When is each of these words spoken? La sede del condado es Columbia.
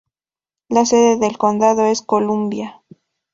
La 0.67 0.83
sede 0.83 1.19
del 1.19 1.37
condado 1.37 1.85
es 1.85 2.01
Columbia. 2.01 2.81